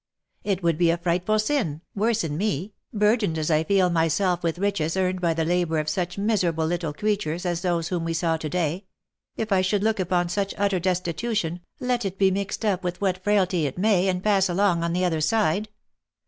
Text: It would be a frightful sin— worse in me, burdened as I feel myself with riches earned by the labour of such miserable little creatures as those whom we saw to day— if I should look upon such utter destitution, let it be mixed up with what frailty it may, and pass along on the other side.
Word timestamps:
It 0.43 0.63
would 0.63 0.79
be 0.79 0.89
a 0.89 0.97
frightful 0.97 1.37
sin— 1.37 1.81
worse 1.95 2.23
in 2.23 2.35
me, 2.35 2.73
burdened 2.91 3.37
as 3.37 3.51
I 3.51 3.63
feel 3.63 3.91
myself 3.91 4.41
with 4.41 4.57
riches 4.57 4.97
earned 4.97 5.21
by 5.21 5.35
the 5.35 5.45
labour 5.45 5.77
of 5.77 5.87
such 5.87 6.17
miserable 6.17 6.65
little 6.65 6.91
creatures 6.91 7.45
as 7.45 7.61
those 7.61 7.89
whom 7.89 8.03
we 8.03 8.15
saw 8.15 8.35
to 8.37 8.49
day— 8.49 8.85
if 9.37 9.51
I 9.51 9.61
should 9.61 9.83
look 9.83 9.99
upon 9.99 10.27
such 10.27 10.55
utter 10.57 10.79
destitution, 10.79 11.59
let 11.79 12.03
it 12.03 12.17
be 12.17 12.31
mixed 12.31 12.65
up 12.65 12.83
with 12.83 12.99
what 12.99 13.23
frailty 13.23 13.67
it 13.67 13.77
may, 13.77 14.07
and 14.07 14.23
pass 14.23 14.49
along 14.49 14.83
on 14.83 14.93
the 14.93 15.05
other 15.05 15.21
side. 15.21 15.69